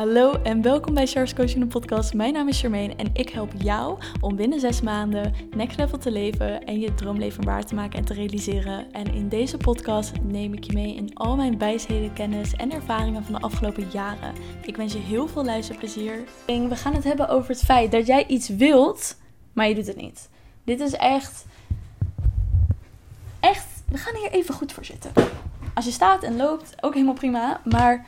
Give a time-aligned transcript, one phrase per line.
[0.00, 2.14] Hallo en welkom bij Charles Coaching podcast.
[2.14, 6.10] Mijn naam is Charmaine en ik help jou om binnen zes maanden next level te
[6.10, 8.92] leven en je droomleven waar te maken en te realiseren.
[8.92, 13.24] En in deze podcast neem ik je mee in al mijn wijsheden, kennis en ervaringen
[13.24, 14.34] van de afgelopen jaren.
[14.62, 16.24] Ik wens je heel veel luisterplezier.
[16.46, 19.16] We gaan het hebben over het feit dat jij iets wilt,
[19.52, 20.28] maar je doet het niet.
[20.64, 21.46] Dit is echt,
[23.40, 25.12] echt, we gaan hier even goed voor zitten.
[25.74, 28.06] Als je staat en loopt, ook helemaal prima, maar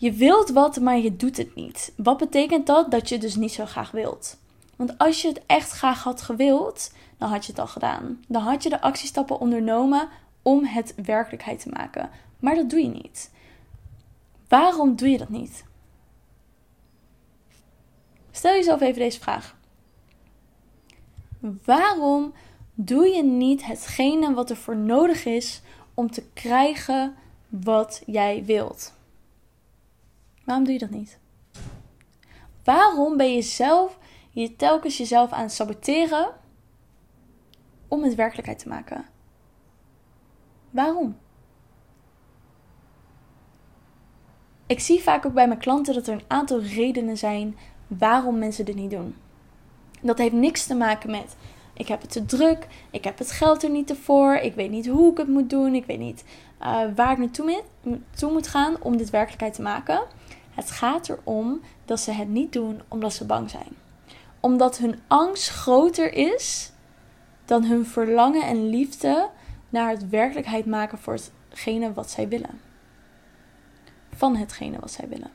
[0.00, 1.92] je wilt wat, maar je doet het niet.
[1.96, 2.90] Wat betekent dat?
[2.90, 4.36] Dat je dus niet zo graag wilt.
[4.76, 8.24] Want als je het echt graag had gewild, dan had je het al gedaan.
[8.28, 10.08] Dan had je de actiestappen ondernomen
[10.42, 12.10] om het werkelijkheid te maken.
[12.38, 13.30] Maar dat doe je niet.
[14.48, 15.64] Waarom doe je dat niet?
[18.30, 19.56] Stel jezelf even deze vraag.
[21.64, 22.32] Waarom
[22.74, 25.62] doe je niet hetgene wat er voor nodig is
[25.94, 27.14] om te krijgen
[27.48, 28.98] wat jij wilt?
[30.50, 31.18] Waarom doe je dat niet?
[32.64, 33.98] Waarom ben je zelf
[34.30, 36.28] je telkens jezelf aan het saboteren
[37.88, 39.04] om het werkelijkheid te maken?
[40.70, 41.16] Waarom?
[44.66, 47.56] Ik zie vaak ook bij mijn klanten dat er een aantal redenen zijn
[47.86, 49.14] waarom mensen dit niet doen.
[50.00, 51.36] Dat heeft niks te maken met
[51.74, 54.86] ik heb het te druk, ik heb het geld er niet voor, ik weet niet
[54.86, 56.24] hoe ik het moet doen, ik weet niet
[56.62, 57.62] uh, waar ik naartoe
[58.16, 60.18] toe moet gaan om dit werkelijkheid te maken.
[60.50, 63.76] Het gaat erom dat ze het niet doen omdat ze bang zijn.
[64.40, 66.72] Omdat hun angst groter is
[67.44, 69.28] dan hun verlangen en liefde
[69.68, 72.60] naar het werkelijkheid maken voor hetgene wat zij willen.
[74.14, 75.30] Van hetgene wat zij willen.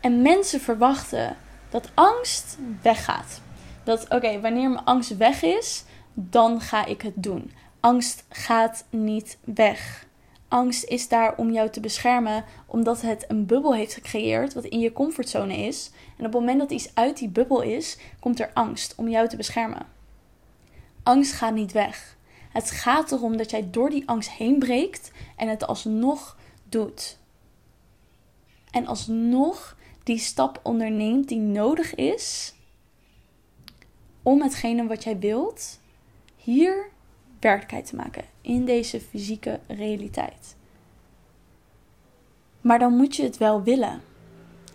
[0.00, 1.36] En mensen verwachten
[1.68, 3.40] dat angst weggaat.
[3.84, 5.84] Dat oké, wanneer mijn angst weg is,
[6.14, 7.52] dan ga ik het doen.
[7.80, 10.06] Angst gaat niet weg
[10.54, 14.80] angst is daar om jou te beschermen, omdat het een bubbel heeft gecreëerd wat in
[14.80, 15.90] je comfortzone is.
[16.16, 19.28] En op het moment dat iets uit die bubbel is, komt er angst om jou
[19.28, 19.86] te beschermen.
[21.02, 22.16] Angst gaat niet weg.
[22.52, 26.36] Het gaat erom dat jij door die angst heen breekt en het alsnog
[26.68, 27.18] doet.
[28.70, 32.54] En alsnog die stap onderneemt die nodig is
[34.22, 35.80] om hetgene wat jij wilt
[36.36, 36.92] hier
[37.44, 40.56] werkelijkheid te maken in deze fysieke realiteit.
[42.60, 44.02] Maar dan moet je het wel willen.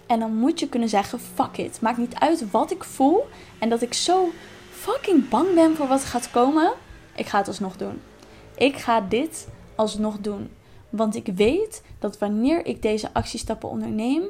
[0.08, 1.82] En dan moet je kunnen zeggen: fuck it.
[1.82, 3.28] Maakt niet uit wat ik voel.
[3.60, 4.30] En dat ik zo
[4.72, 6.74] fucking bang ben voor wat gaat komen.
[7.16, 8.02] Ik ga het alsnog doen.
[8.56, 10.50] Ik ga dit alsnog doen.
[10.90, 14.24] Want ik weet dat wanneer ik deze actiestappen onderneem,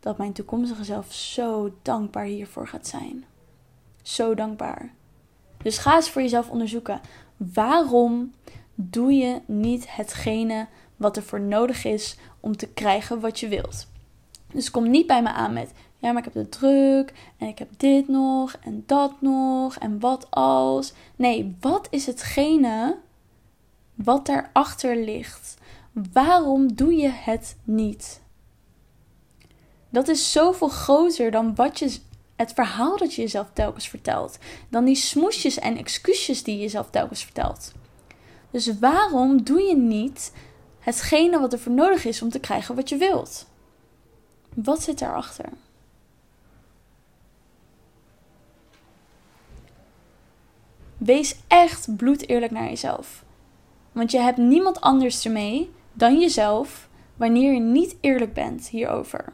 [0.00, 3.24] dat mijn toekomstige zelf zo dankbaar hiervoor gaat zijn.
[4.02, 4.92] Zo dankbaar.
[5.62, 7.00] Dus ga eens voor jezelf onderzoeken.
[7.38, 8.32] Waarom
[8.74, 10.66] doe je niet hetgene
[10.96, 13.86] wat er voor nodig is om te krijgen wat je wilt?
[14.52, 17.58] Dus kom niet bij me aan met, ja, maar ik heb de druk en ik
[17.58, 20.92] heb dit nog en dat nog en wat als.
[21.16, 22.96] Nee, wat is hetgene
[23.94, 25.56] wat daarachter ligt?
[26.12, 28.22] Waarom doe je het niet?
[29.90, 31.98] Dat is zoveel groter dan wat je
[32.38, 34.38] het verhaal dat je jezelf telkens vertelt,
[34.68, 37.72] dan die smoesjes en excuses die je jezelf telkens vertelt.
[38.50, 40.32] Dus waarom doe je niet
[40.78, 43.46] hetgene wat er voor nodig is om te krijgen wat je wilt?
[44.54, 45.48] Wat zit daarachter?
[50.96, 53.24] Wees echt bloedeerlijk naar jezelf.
[53.92, 59.32] Want je hebt niemand anders ermee dan jezelf wanneer je niet eerlijk bent hierover.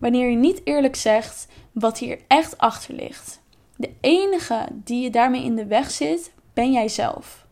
[0.00, 3.40] Wanneer je niet eerlijk zegt wat hier echt achter ligt.
[3.76, 7.46] De enige die je daarmee in de weg zit, ben jijzelf.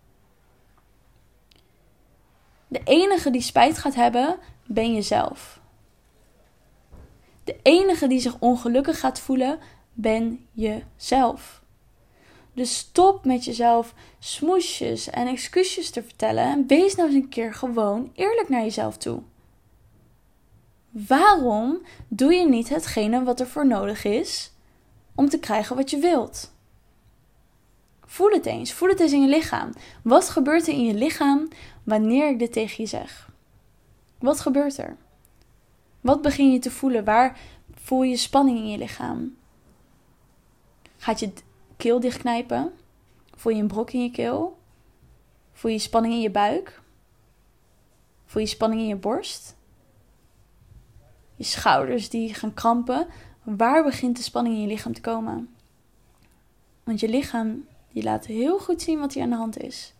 [2.68, 5.60] De enige die spijt gaat hebben, ben jezelf.
[7.44, 9.58] De enige die zich ongelukkig gaat voelen,
[9.92, 11.62] ben jezelf.
[12.52, 17.54] Dus stop met jezelf smoesjes en excuses te vertellen en wees nou eens een keer
[17.54, 19.22] gewoon eerlijk naar jezelf toe.
[21.06, 24.52] Waarom doe je niet hetgene wat er voor nodig is
[25.14, 26.52] om te krijgen wat je wilt?
[28.04, 28.72] Voel het eens.
[28.72, 29.72] Voel het eens in je lichaam.
[30.02, 31.48] Wat gebeurt er in je lichaam
[31.82, 33.30] wanneer ik dit tegen je zeg?
[34.18, 34.96] Wat gebeurt er?
[36.00, 37.04] Wat begin je te voelen?
[37.04, 37.38] Waar
[37.74, 39.36] voel je spanning in je lichaam?
[40.96, 41.32] Gaat je
[41.76, 42.72] keel dichtknijpen?
[43.34, 44.58] Voel je een brok in je keel?
[45.52, 46.80] Voel je spanning in je buik?
[48.26, 49.56] Voel je spanning in je borst?
[51.38, 53.06] Je schouders die gaan krampen.
[53.42, 55.48] Waar begint de spanning in je lichaam te komen?
[56.84, 59.94] Want je lichaam die laat heel goed zien wat hier aan de hand is.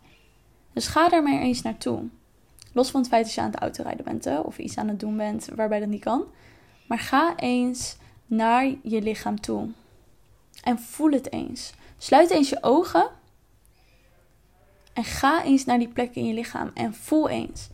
[0.73, 2.03] Dus ga daar maar eens naartoe.
[2.73, 5.01] Los van het feit dat je aan het autorijden bent hè, of iets aan het
[5.01, 6.25] doen bent waarbij dat niet kan.
[6.87, 7.97] Maar ga eens
[8.27, 9.69] naar je lichaam toe.
[10.63, 11.73] En voel het eens.
[11.99, 13.09] Sluit eens je ogen.
[14.93, 17.69] En ga eens naar die plek in je lichaam en voel eens.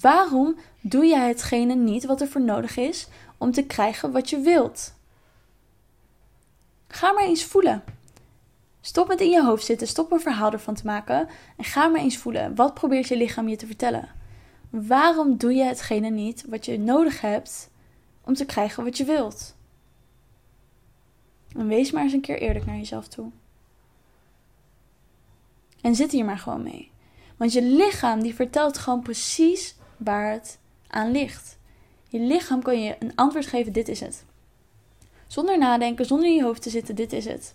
[0.00, 3.08] Waarom doe jij hetgene niet wat er voor nodig is
[3.38, 4.94] om te krijgen wat je wilt?
[6.88, 7.82] Ga maar eens voelen.
[8.80, 12.00] Stop met in je hoofd zitten, stop een verhaal ervan te maken en ga maar
[12.00, 12.54] eens voelen.
[12.54, 14.08] Wat probeert je lichaam je te vertellen?
[14.70, 17.70] Waarom doe je hetgene niet wat je nodig hebt
[18.24, 19.56] om te krijgen wat je wilt?
[21.56, 23.30] En wees maar eens een keer eerlijk naar jezelf toe.
[25.80, 26.91] En zit hier maar gewoon mee.
[27.42, 31.58] Want je lichaam die vertelt gewoon precies waar het aan ligt.
[32.08, 34.24] Je lichaam kan je een antwoord geven, dit is het.
[35.26, 37.54] Zonder nadenken, zonder in je hoofd te zitten, dit is het.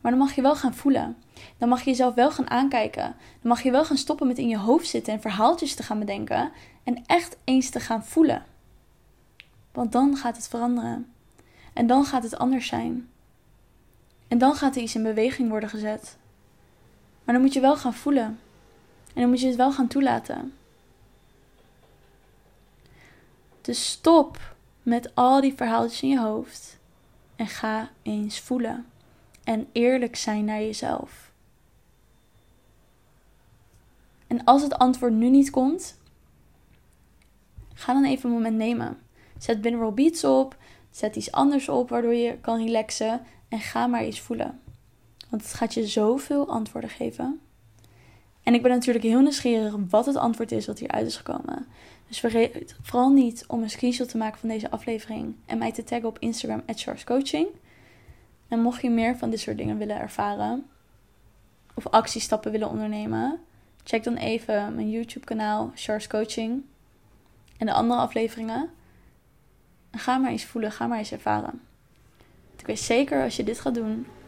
[0.00, 1.16] Maar dan mag je wel gaan voelen.
[1.58, 3.02] Dan mag je jezelf wel gaan aankijken.
[3.02, 5.98] Dan mag je wel gaan stoppen met in je hoofd zitten en verhaaltjes te gaan
[5.98, 6.52] bedenken.
[6.84, 8.44] En echt eens te gaan voelen.
[9.72, 11.12] Want dan gaat het veranderen.
[11.72, 13.08] En dan gaat het anders zijn.
[14.28, 16.16] En dan gaat er iets in beweging worden gezet.
[17.24, 18.38] Maar dan moet je wel gaan voelen.
[19.14, 20.52] En dan moet je het wel gaan toelaten.
[23.60, 26.78] Dus stop met al die verhaaltjes in je hoofd.
[27.36, 28.86] En ga eens voelen.
[29.44, 31.30] En eerlijk zijn naar jezelf.
[34.26, 35.98] En als het antwoord nu niet komt,
[37.74, 38.98] ga dan even een moment nemen.
[39.38, 40.56] Zet binaural beats op.
[40.90, 43.22] Zet iets anders op waardoor je kan relaxen.
[43.48, 44.60] En ga maar eens voelen.
[45.28, 47.40] Want het gaat je zoveel antwoorden geven.
[48.42, 51.66] En ik ben natuurlijk heel nieuwsgierig wat het antwoord is wat hieruit is gekomen.
[52.08, 55.84] Dus vergeet vooral niet om een screenshot te maken van deze aflevering en mij te
[55.84, 56.62] taggen op Instagram
[57.04, 57.48] Coaching.
[58.48, 60.66] En mocht je meer van dit soort dingen willen ervaren
[61.74, 63.40] of actiestappen willen ondernemen,
[63.84, 66.62] check dan even mijn YouTube kanaal Charles Coaching
[67.58, 68.70] en de andere afleveringen.
[69.90, 71.60] En ga maar eens voelen, ga maar eens ervaren.
[72.56, 74.06] Ik weet zeker als je dit gaat doen,